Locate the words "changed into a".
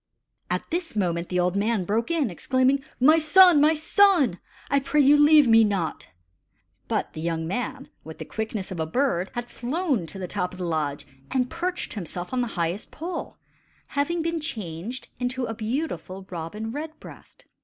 14.39-15.53